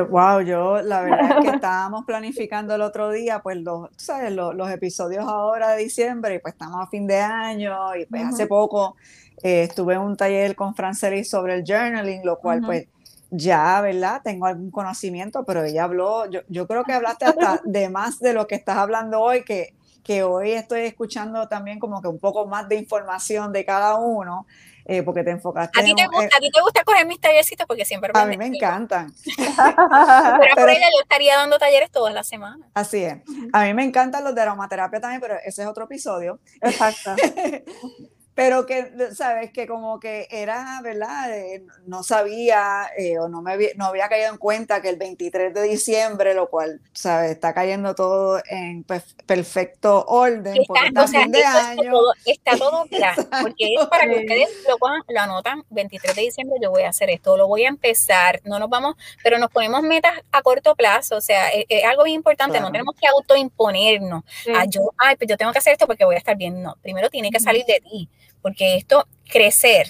[0.00, 4.70] wow, yo la verdad es que estábamos planificando el otro día, pues los, sabes, los,
[4.70, 8.96] episodios ahora de diciembre, y pues estamos a fin de año, y pues hace poco
[9.42, 12.86] eh, estuve en un taller con Franceli sobre el journaling, lo cual pues
[13.30, 14.20] ya, ¿verdad?
[14.22, 18.34] Tengo algún conocimiento, pero ella habló, yo, yo creo que hablaste hasta de más de
[18.34, 19.74] lo que estás hablando hoy, que,
[20.04, 24.46] que hoy estoy escuchando también como que un poco más de información de cada uno.
[24.84, 25.80] Eh, porque te enfocaste.
[25.80, 28.10] A ti te, gusta, a ti te gusta coger mis tallercitos porque siempre.
[28.14, 29.12] A mí me encantan.
[29.26, 32.68] pero, por ella yo estaría dando talleres todas las semanas.
[32.74, 33.18] Así es.
[33.52, 36.40] A mí me encantan los de aromaterapia también, pero ese es otro episodio.
[36.60, 37.14] Exacto.
[38.42, 41.30] pero que, sabes, que como que era, ¿verdad?
[41.30, 44.96] Eh, no sabía eh, o no me había, no había caído en cuenta que el
[44.96, 47.30] 23 de diciembre, lo cual, ¿sabes?
[47.30, 51.92] Está cayendo todo en perfecto orden, porque está, fin de año.
[51.92, 54.76] Todo, está todo claro, porque es para que ustedes lo,
[55.06, 58.58] lo anotan, 23 de diciembre yo voy a hacer esto, lo voy a empezar, no
[58.58, 62.60] nos vamos, pero nos ponemos metas a corto plazo, o sea, es, algo bien importante,
[62.60, 66.16] no tenemos que autoimponernos, a yo, ay, pues yo tengo que hacer esto porque voy
[66.16, 68.08] a estar bien, no, primero tiene que salir de ti
[68.42, 69.86] porque esto, crecer,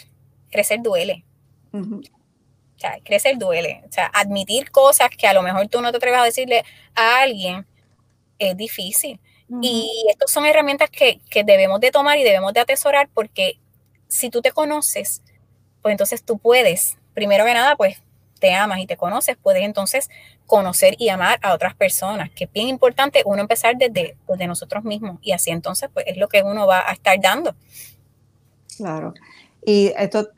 [0.50, 1.24] crecer duele.
[1.72, 2.02] O
[2.76, 3.82] sea, crecer duele.
[3.88, 7.22] O sea, admitir cosas que a lo mejor tú no te atreves a decirle a
[7.22, 7.66] alguien
[8.38, 9.20] es difícil.
[9.60, 13.58] Y estas son herramientas que, que, debemos de tomar y debemos de atesorar porque
[14.08, 15.22] si tú te conoces,
[15.82, 18.02] pues entonces tú puedes, primero que nada, pues
[18.42, 20.10] te amas y te conoces, puedes entonces
[20.46, 24.82] conocer y amar a otras personas, que es bien importante uno empezar desde, desde nosotros
[24.82, 27.54] mismos y así entonces pues es lo que uno va a estar dando.
[28.76, 29.14] Claro.
[29.64, 30.28] Y esto,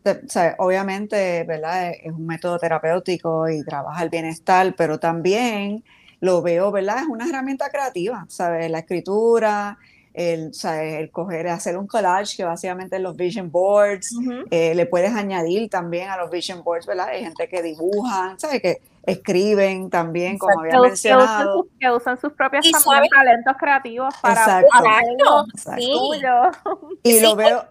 [0.59, 1.93] obviamente, ¿verdad?
[1.93, 5.83] Es un método terapéutico y trabaja el bienestar, pero también
[6.21, 6.99] lo veo, ¿verdad?
[6.99, 8.71] Es una herramienta creativa, ¿sabes?
[8.71, 9.79] La escritura,
[10.13, 14.15] el, el coger, hacer un collage que básicamente los vision boards,
[14.51, 17.09] eh, le puedes añadir también a los vision boards, ¿verdad?
[17.09, 18.63] Hay gente que dibuja, ¿sabes?
[18.63, 21.67] Que escriben también, como había mencionado.
[21.81, 25.47] Que usan, sus, propios talentos creativos para hacerlo
[27.03, 27.65] Y lo veo,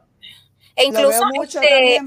[0.75, 1.99] e incluso lo veo mucho este,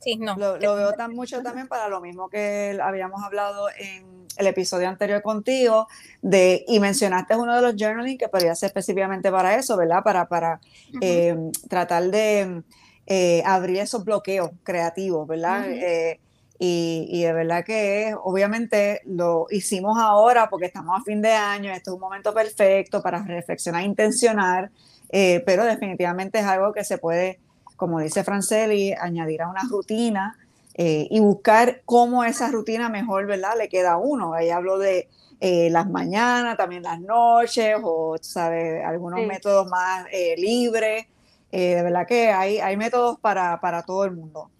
[0.00, 0.36] sí, no.
[0.36, 5.20] Lo, veo tan mucho también para lo mismo que habíamos hablado en el episodio anterior
[5.20, 5.86] contigo,
[6.22, 10.02] de, y mencionaste uno de los journaling que podría ser específicamente para eso, ¿verdad?
[10.02, 10.60] Para, para
[11.00, 11.36] eh,
[11.68, 12.62] tratar de
[13.06, 15.66] eh, abrir esos bloqueos creativos, ¿verdad?
[15.68, 16.20] Eh,
[16.60, 21.70] y, y, de verdad que obviamente lo hicimos ahora porque estamos a fin de año,
[21.70, 24.70] este es un momento perfecto para reflexionar, intencionar,
[25.10, 27.38] pero definitivamente es algo que se puede
[27.78, 30.36] como dice Franceli, añadir a una rutina
[30.74, 33.52] eh, y buscar cómo esa rutina mejor, ¿verdad?
[33.56, 34.34] Le queda a uno.
[34.34, 35.08] Ahí hablo de
[35.40, 38.84] eh, las mañanas, también las noches, o, ¿sabes?
[38.84, 41.06] Algunos métodos más eh, libres.
[41.52, 44.50] de verdad que hay, hay métodos para, para todo el mundo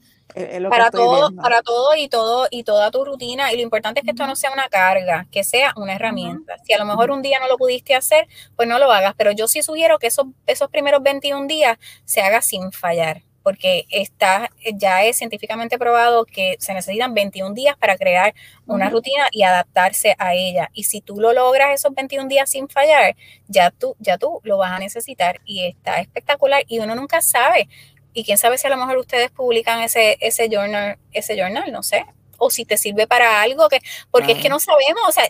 [0.69, 3.53] para todo, para todo y todo y toda tu rutina.
[3.53, 6.57] Y lo importante es que esto no sea una carga, que sea una herramienta.
[6.65, 9.15] Si a lo mejor un día no lo pudiste hacer, pues no lo hagas.
[9.17, 13.87] Pero yo sí sugiero que esos, esos primeros 21 días se haga sin fallar porque
[13.89, 18.35] está, ya es científicamente probado que se necesitan 21 días para crear
[18.67, 20.69] una rutina y adaptarse a ella.
[20.75, 24.59] Y si tú lo logras esos 21 días sin fallar, ya tú, ya tú lo
[24.59, 27.71] vas a necesitar y está espectacular y uno nunca sabe
[28.19, 31.85] y quién sabe si a lo mejor ustedes publican ese, ese journal, ese journal, no
[31.85, 32.05] sé,
[32.37, 33.79] o si te sirve para algo que,
[34.11, 35.25] porque es que no sabemos, o sea,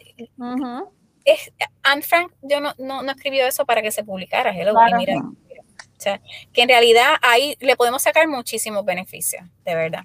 [1.25, 5.17] es, Anne Frank yo no, no, no, escribió eso para que se publicara, hello, mira,
[5.19, 6.21] o sea,
[6.55, 10.05] que en realidad ahí le podemos sacar muchísimos beneficios, de verdad.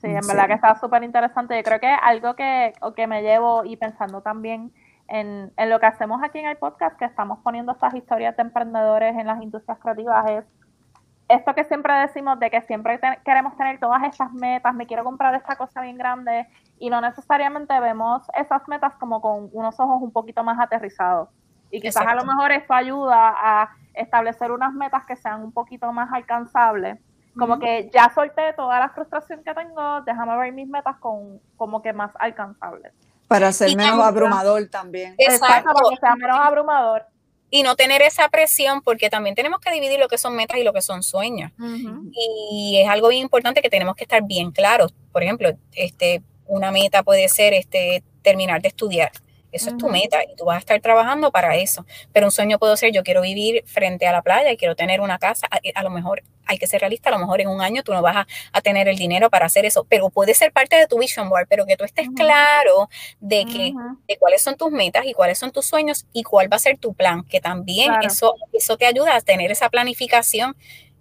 [0.00, 1.54] Sí, en verdad que está súper interesante.
[1.56, 4.72] Yo creo que algo que, que me llevo y pensando también
[5.06, 8.42] en, en, lo que hacemos aquí en el podcast, que estamos poniendo estas historias de
[8.42, 10.44] emprendedores en las industrias creativas, es
[11.32, 15.34] esto que siempre decimos de que siempre queremos tener todas estas metas, me quiero comprar
[15.34, 16.46] esta cosa bien grande
[16.78, 21.28] y no necesariamente vemos esas metas como con unos ojos un poquito más aterrizados.
[21.70, 25.90] Y quizás a lo mejor esto ayuda a establecer unas metas que sean un poquito
[25.92, 26.98] más alcanzables.
[27.38, 31.80] Como que ya solté toda la frustración que tengo, déjame ver mis metas con como
[31.80, 32.92] que más alcanzables.
[33.26, 35.14] Para ser menos abrumador también.
[35.16, 37.06] Exacto, para que sea menos abrumador
[37.54, 40.62] y no tener esa presión porque también tenemos que dividir lo que son metas y
[40.64, 41.52] lo que son sueños.
[42.14, 44.94] Y es algo bien importante que tenemos que estar bien claros.
[45.12, 49.12] Por ejemplo, este, una meta puede ser este, terminar de estudiar.
[49.52, 51.84] Eso es tu meta y tú vas a estar trabajando para eso.
[52.12, 55.00] Pero un sueño puede ser, yo quiero vivir frente a la playa y quiero tener
[55.00, 55.46] una casa.
[55.74, 58.00] A, lo mejor hay que ser realista, a lo mejor en un año tú no
[58.00, 61.28] vas a, tener el dinero para hacer eso, pero puede ser parte de tu vision
[61.28, 62.88] board, pero que tú estés claro
[63.20, 63.74] de, que,
[64.08, 66.78] de cuáles son tus metas y cuáles son tus sueños y cuál va a ser
[66.78, 70.56] tu plan, que también eso, eso te ayuda a tener esa planificación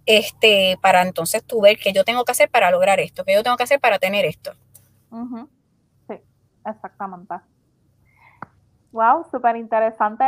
[0.05, 3.43] este, para entonces tú ver qué yo tengo que hacer para lograr esto, qué yo
[3.43, 4.53] tengo que hacer para tener esto.
[6.07, 6.15] Sí,
[6.65, 7.35] exactamente.
[8.91, 10.25] Wow, súper interesante.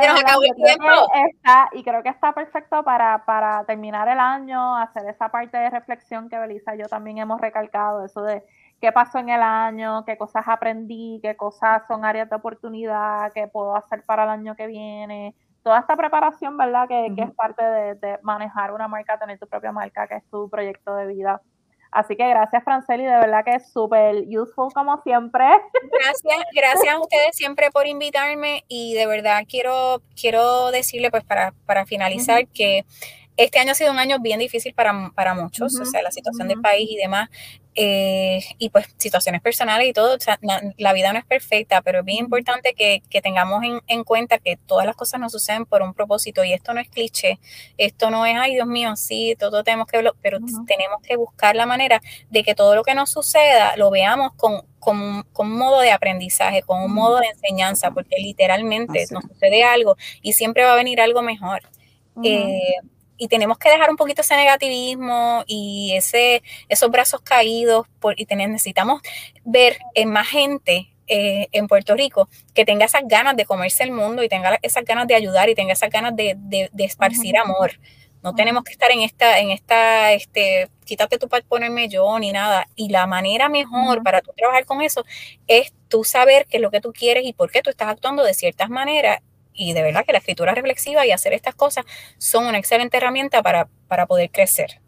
[1.74, 6.30] y creo que está perfecto para, para terminar el año, hacer esa parte de reflexión
[6.30, 8.44] que Belisa y yo también hemos recalcado, eso de
[8.80, 13.48] qué pasó en el año, qué cosas aprendí, qué cosas son áreas de oportunidad, qué
[13.48, 15.36] puedo hacer para el año que viene.
[15.62, 16.88] Toda esta preparación, ¿verdad?
[16.88, 20.30] Que, que es parte de, de, manejar una marca, tener tu propia marca, que es
[20.30, 21.42] tu proyecto de vida.
[21.94, 25.46] Así que gracias, Franceli, de verdad que es súper useful como siempre.
[25.92, 31.54] Gracias, gracias a ustedes siempre por invitarme y de verdad quiero, quiero decirle, pues para,
[31.66, 32.86] para finalizar, que
[33.38, 36.48] este año ha sido un año bien difícil para, para muchos, o sea, la situación
[36.48, 37.30] del país y demás,
[37.76, 40.40] eh, y pues situaciones personales y todo, o sea,
[40.78, 44.38] la vida no es perfecta, pero es bien importante que, que tengamos en, en, cuenta
[44.38, 47.40] que todas las cosas nos suceden por un propósito y esto no es cliché,
[47.78, 51.66] esto no es, ay Dios mío, sí, todo tenemos que pero tenemos que buscar la
[51.66, 55.80] manera de que todo lo que nos suceda lo veamos con, con, con un modo
[55.80, 60.74] de aprendizaje, con un modo de enseñanza, porque literalmente nos sucede algo y siempre va
[60.74, 61.62] a venir algo mejor.
[62.24, 62.76] eh,
[63.24, 68.26] y tenemos que dejar un poquito ese negativismo y ese, esos brazos caídos por, y
[68.26, 69.02] necesitamos
[69.46, 73.92] ver en más gente eh, en Puerto Rico que tenga esas ganas de comerse el
[73.92, 77.80] mundo y tenga esas ganas de ayudar y tenga esas ganas de, de, esparcir amor.
[78.22, 82.34] No tenemos que estar en esta, en esta, este, quítate tú para ponerme yo ni
[82.34, 82.68] nada.
[82.76, 85.06] Y la manera mejor para tú trabajar con eso
[85.48, 88.22] es tú saber qué es lo que tú quieres y por qué tú estás actuando
[88.24, 89.22] de ciertas maneras
[89.54, 91.86] y de verdad que la escritura reflexiva y hacer estas cosas
[92.18, 94.82] son una excelente herramienta para, para poder crecer.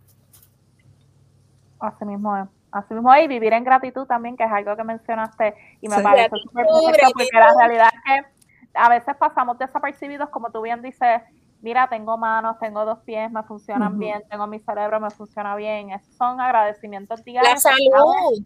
[1.80, 5.56] Así mismo es, Así mismo, y vivir en gratitud también, que es algo que mencionaste
[5.82, 6.04] y me Sí.
[6.04, 8.26] parece súper perfecto, porque la realidad es que
[8.74, 11.22] a veces pasamos desapercibidos, como tú bien dices,
[11.62, 15.92] mira, tengo manos, tengo dos pies, me funcionan bien, tengo mi cerebro, me funciona bien.
[15.92, 17.62] Esos son agradecimientos La diarios.
[17.62, 18.44] salud.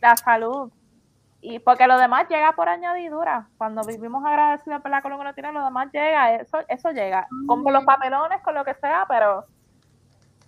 [0.00, 0.72] La salud.
[1.40, 3.48] Y porque lo demás llega por añadidura.
[3.58, 7.28] Cuando vivimos agradecidos por la lo que uno tiene, lo demás llega, eso, eso llega.
[7.46, 9.44] Con los papelones, con lo que sea, pero,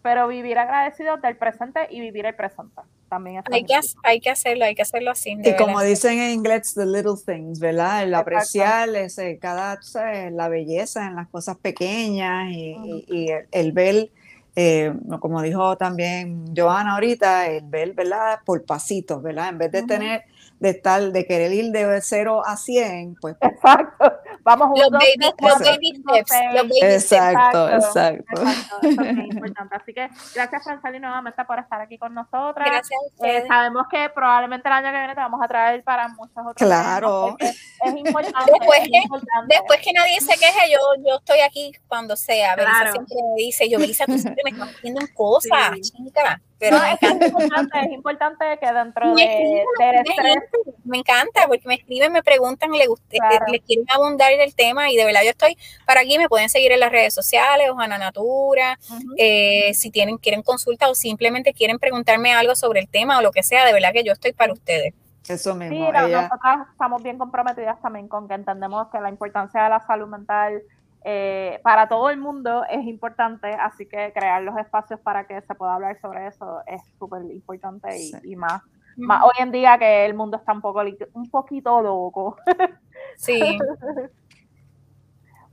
[0.02, 2.82] pero vivir agradecidos del presente y vivir el presente.
[3.08, 5.30] También es Hay que, hay que hacerlo, hay que hacerlo así.
[5.32, 5.90] Y como verdad.
[5.90, 8.02] dicen en inglés, the little things, ¿verdad?
[8.02, 8.20] El Exacto.
[8.20, 13.72] apreciar ese, cada, sabes, la belleza en las cosas pequeñas y, y- y el, el
[13.72, 14.10] ver,
[14.56, 18.40] eh, como dijo también Joana ahorita, el ver, ¿verdad?
[18.44, 19.48] Por pasitos, ¿verdad?
[19.50, 20.22] En vez de tener,
[20.60, 24.12] de estar, de querer ir de 0 a 100, pues Exacto.
[24.42, 26.42] Vamos Los baby, los cuatro, baby seis.
[26.54, 26.94] los baby steps.
[27.12, 28.32] exacto, Exacto.
[28.32, 28.42] exacto.
[28.42, 29.76] Exacto, eso es importante.
[29.76, 32.66] Así que gracias, Franceli, nuevamente por estar aquí con nosotras.
[32.66, 33.48] Gracias a Eh, ustedes.
[33.48, 37.28] sabemos que probablemente el año que viene te vamos a traer para muchos otros Claro.
[37.30, 38.52] porque Es importante.
[38.58, 39.54] Después es que- importante.
[39.54, 42.54] Después que nadie se queje, yo, yo estoy aquí cuando sea.
[42.56, 42.92] Belisa Claro.
[42.92, 45.80] siempre me dice, yo, Belisa, tú siempre me estás haciendo cosas, Sí.
[45.92, 46.40] chica.
[46.60, 50.00] Pero No, es, que es importante, es importante que dentro Me de, escriben, del me
[50.34, 53.46] estrés, Me encanta porque me escriben, me preguntan, le, guste, Claro.
[53.50, 56.70] le quieren abundar del tema y de verdad yo estoy para aquí, me pueden seguir
[56.72, 61.78] en las redes sociales, Ojana Natura, ujú, eh, si tienen, quieren consulta o simplemente quieren
[61.78, 64.52] preguntarme algo sobre el tema o lo que sea, de verdad que yo estoy para
[64.52, 64.92] ustedes.
[65.28, 65.92] Eso Sí, mismo.
[65.92, 69.80] no- ella- nosotras estamos bien comprometidas también con que entendemos que la importancia de la
[69.80, 70.60] salud mental
[71.04, 75.54] eh, para todo el mundo es importante, así que crear los espacios para que se
[75.54, 78.18] pueda hablar sobre eso es súper importante y, Sí.
[78.24, 78.62] y más,
[78.96, 80.82] más hoy en día que el mundo está un poco
[81.14, 82.36] un poquito loco.
[83.16, 83.40] Sí,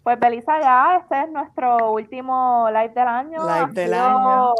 [0.03, 3.43] Pues Belisa, ya este es nuestro último live del año.
[3.43, 4.53] Live Ha del sido, año.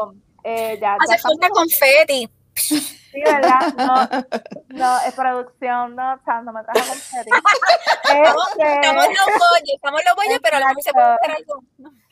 [0.44, 2.30] eh, ya, ya hace estamos- falta confeti.
[3.18, 3.74] Sí, ¿verdad?
[3.78, 6.80] No, no, es producción, no, o sea, no me trajo.
[6.80, 11.08] Estamos, Este, estamos en los bollos, estamos los bollos, pero a lo mejor se puede
[11.08, 11.64] hacer algo.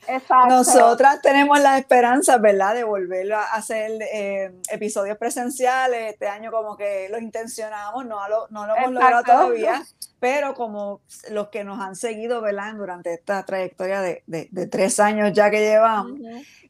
[0.08, 0.46] exacto.
[0.48, 6.12] Nosotras tenemos la esperanza, ¿verdad?, de volver a hacer eh, episodios presenciales.
[6.12, 9.82] Este año como que los intencionamos, no lo, no lo hemos logrado todavía,
[10.26, 14.98] pero como los que nos han seguido, ¿verdad?, durante esta trayectoria de, de- de tres
[14.98, 16.18] años ya que llevamos,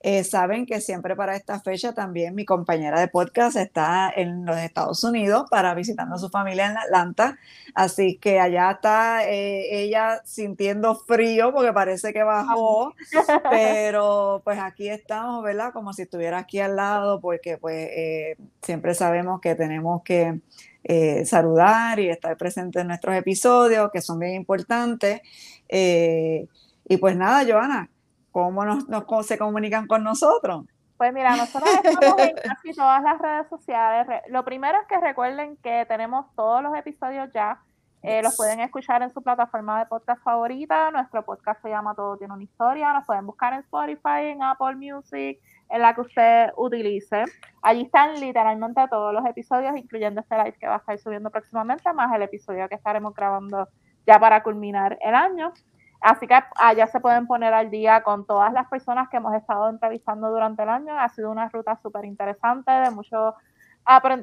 [0.00, 4.58] eh, saben que siempre para esta fecha también mi compañera de podcast está en los
[4.58, 7.38] Estados Unidos para visitando a su familia en Atlanta,
[7.74, 12.92] así que allá está eh, ella sintiendo frío porque parece que bajó,
[13.50, 15.72] pero pues aquí estamos, ¿verdad?
[15.72, 20.40] Como si estuviera aquí al lado, porque pues eh, siempre sabemos que tenemos que
[20.88, 25.20] eh, saludar y estar presentes en nuestros episodios, que son bien importantes.
[25.68, 26.46] Eh,
[26.88, 27.90] y pues nada, Joana,
[28.30, 30.64] ¿cómo nos, nos- cómo se comunican con nosotros?
[30.96, 34.06] Pues mira, nosotros estamos en casi todas las redes sociales.
[34.28, 37.60] Lo primero es que recuerden que tenemos todos los episodios ya.
[38.02, 40.90] Eh, los pueden escuchar en su plataforma de podcast favorita.
[40.92, 42.92] Nuestro podcast se llama Todo tiene una historia.
[42.92, 47.24] Nos pueden buscar en Spotify, en Apple Music, en la que usted utilice.
[47.62, 51.92] Allí están literalmente todos los episodios, incluyendo este live que va a estar subiendo próximamente,
[51.92, 53.68] más el episodio que estaremos grabando
[54.06, 55.52] ya para culminar el año.
[56.00, 59.68] Así que allá se pueden poner al día con todas las personas que hemos estado
[59.68, 60.98] entrevistando durante el año.
[60.98, 63.34] Ha sido una ruta súper interesante, de mucho,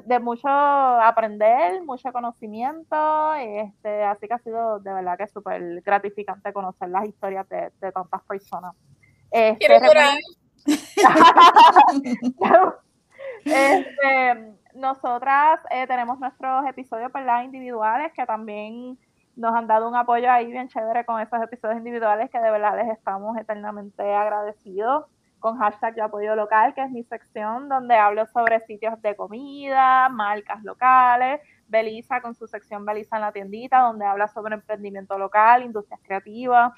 [0.04, 3.34] de mucho aprender, mucho conocimiento.
[3.34, 7.92] Este, así que ha sido de verdad que súper gratificante conocer las historias de, de
[7.92, 8.74] tantas personas.
[9.30, 9.66] Este.
[13.44, 17.42] Este, nosotras eh, tenemos nuestros episodios ¿verdad?
[17.42, 18.98] individuales que también
[19.36, 22.76] nos han dado un apoyo ahí bien chévere con esos episodios individuales que de verdad
[22.76, 25.06] les estamos eternamente agradecidos
[25.44, 30.08] con hashtag de apoyo local, que es mi sección donde hablo sobre sitios de comida,
[30.08, 35.62] marcas locales, Belisa con su sección Belisa en la tiendita, donde habla sobre emprendimiento local,
[35.62, 36.72] industrias creativas,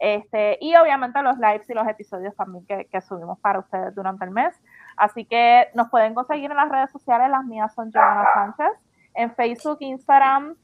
[0.00, 4.24] este, y obviamente los lives y los episodios también que, que subimos para ustedes durante
[4.24, 4.56] el mes.
[4.96, 8.78] Así que nos pueden conseguir en las redes sociales, las mías son Joana Sánchez,
[9.14, 10.56] en Facebook, Instagram,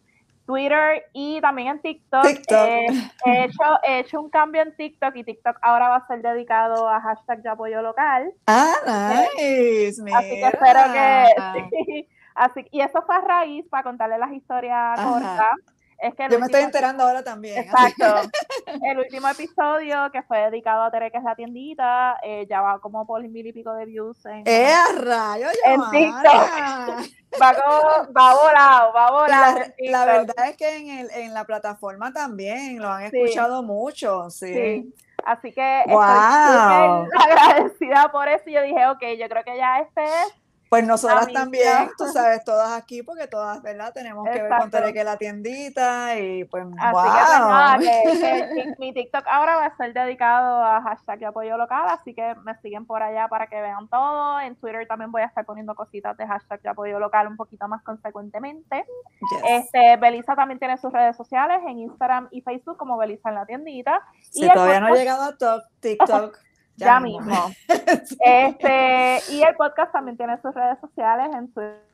[0.47, 2.23] Twitter y también en TikTok.
[2.25, 2.57] TikTok.
[2.57, 2.87] Eh,
[3.27, 6.89] he, hecho, he hecho un cambio en TikTok y TikTok ahora va a ser dedicado
[6.89, 8.33] a hashtag de apoyo local.
[8.47, 10.03] Ah, nice.
[10.15, 11.27] Así que espero que...
[11.85, 12.09] sí.
[12.35, 15.57] Así, y eso fue a raíz, para contarle las historias cortas.
[15.99, 17.59] Es que el Yo me estoy enterando ahora también.
[17.65, 18.29] Exacto.
[18.83, 22.79] El último episodio que fue dedicado a Tere, que es la tiendita, eh, ya va
[22.81, 24.25] como por mil y pico de views.
[24.27, 27.03] En, ¡Eh, rayo, En Joana!
[27.41, 29.29] va, como, va volado, va volado.
[29.29, 30.07] La, la TikTok.
[30.07, 33.17] verdad es que en, el, en la plataforma también lo han Sí.
[33.19, 34.53] escuchado mucho, sí.
[34.53, 34.95] Sí.
[35.25, 37.05] Así que Wow.
[37.07, 38.43] estoy agradecida por eso.
[38.47, 40.35] Y yo dije, ok, yo creo que ya este es.
[40.77, 43.93] Pues nosotras también, tú sabes, todas aquí, porque todas, ¿verdad?
[43.93, 47.03] Tenemos que ver con que la tiendita y pues, Así wow.
[47.03, 51.27] que pues, nada, que- que mi TikTok ahora va a ser dedicado a hashtag de
[51.27, 54.41] apoyo local, así que me siguen por allá para que vean todo.
[54.41, 57.67] En Twitter también voy a estar poniendo cositas de hashtag de apoyo local un poquito
[57.69, 58.85] más consecuentemente.
[59.31, 59.43] Yes.
[59.49, 63.47] Este, Belisa también tiene sus redes sociales en Instagram y Facebook como Belisa en la
[63.47, 64.03] tiendita.
[64.31, 66.39] Si y el todavía no ha llegado a to- TikTok,
[66.77, 67.35] ya, mismo.
[68.21, 71.87] Este, y el podcast también tiene sus redes sociales en Twitter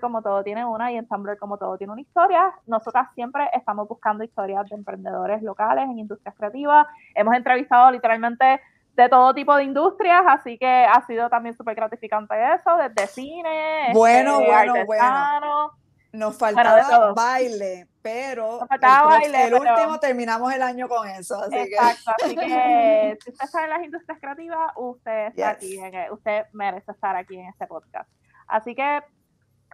[0.00, 2.52] como todo tiene una y en Tumblr como todo tiene una historia.
[2.66, 6.86] Nosotras siempre estamos buscando historias de emprendedores locales en industrias creativas.
[7.14, 8.60] Hemos entrevistado literalmente
[8.94, 13.90] de todo tipo de industrias, así que ha sido también súper gratificante eso, desde cine,
[13.92, 14.86] Bueno, este, bueno, artesano.
[14.86, 15.72] Bueno,
[16.12, 21.06] de faltaba baile, pero Nos faltaba el, baile, el pero- último terminamos el año con
[21.08, 25.56] eso, así Exacto, así que si usted está en las industrias creativas, usted está Yes.
[25.56, 28.08] aquí, en usted merece estar aquí en este podcast.
[28.46, 29.00] Así que,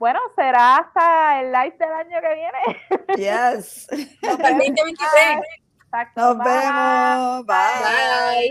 [0.01, 3.07] bueno, será hasta el live del año que viene.
[3.07, 3.87] que yes.
[4.28, 5.39] Hasta el 2023.
[5.85, 6.53] Exacto, Nos bye.
[6.53, 7.47] vemos.
[7.47, 8.49] Bye.
[8.49, 8.51] Bye.